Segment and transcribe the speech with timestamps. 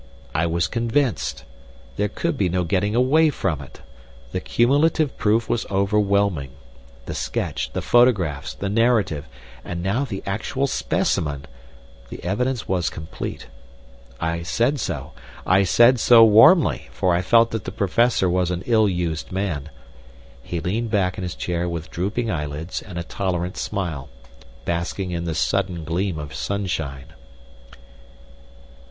[0.33, 1.43] I was convinced.
[1.95, 3.81] There could be no getting away from it.
[4.31, 6.53] The cumulative proof was overwhelming.
[7.05, 9.27] The sketch, the photographs, the narrative,
[9.63, 11.45] and now the actual specimen
[12.09, 13.45] the evidence was complete.
[14.19, 15.11] I said so
[15.45, 19.69] I said so warmly, for I felt that the Professor was an ill used man.
[20.41, 24.09] He leaned back in his chair with drooping eyelids and a tolerant smile,
[24.65, 27.13] basking in this sudden gleam of sunshine.